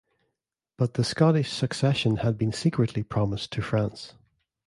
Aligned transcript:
But 0.79 0.95
the 0.95 1.03
Scottish 1.03 1.51
succession 1.51 2.15
had 2.15 2.35
been 2.35 2.51
secretly 2.51 3.03
promised 3.03 3.51
to 3.51 3.61
France. 3.61 4.15